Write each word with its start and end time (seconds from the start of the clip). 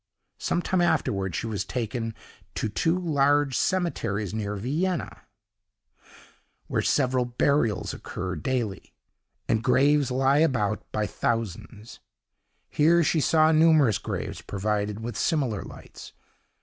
Some 0.39 0.63
time 0.63 0.81
afterward 0.81 1.35
she 1.35 1.45
was 1.45 1.63
taken 1.63 2.15
to 2.55 2.67
two 2.69 2.97
large 2.97 3.55
cemeteries 3.55 4.33
near 4.33 4.55
Vienna, 4.55 5.27
where 6.65 6.81
several 6.81 7.25
burials 7.25 7.93
occur 7.93 8.35
daily, 8.35 8.95
and 9.47 9.63
graves 9.63 10.09
lie 10.09 10.39
about 10.39 10.91
by 10.91 11.05
thousands. 11.05 11.99
Here 12.71 13.03
she 13.03 13.19
saw 13.21 13.51
numerous 13.51 13.99
graves 13.99 14.41
provided 14.41 15.01
with 15.01 15.15
similar 15.15 15.61
lights. 15.61 16.13